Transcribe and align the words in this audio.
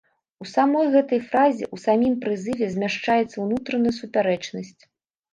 У 0.43 0.47
самой 0.51 0.87
гэтай 0.93 1.19
фразе, 1.25 1.67
у 1.75 1.77
самім 1.83 2.15
прызыве 2.23 2.69
змяшчаецца 2.75 3.35
ўнутраная 3.43 3.93
супярэчнасць. 3.99 4.81